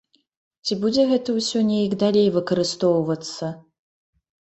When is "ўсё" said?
1.37-1.63